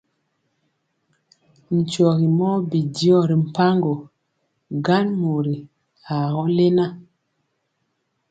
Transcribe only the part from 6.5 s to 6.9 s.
lena.